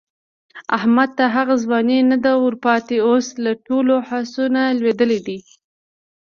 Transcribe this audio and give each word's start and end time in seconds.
احمد 0.77 1.09
ته 1.17 1.25
هغه 1.35 1.55
ځواني 1.63 1.99
نه 2.11 2.17
ده 2.23 2.33
ورپاتې، 2.43 2.97
اوس 3.09 3.27
له 3.43 3.51
ټولو 3.67 3.93
هڅو 4.09 4.43
نه 4.55 4.63
لوېدلی 4.79 5.19
دی. 5.27 5.37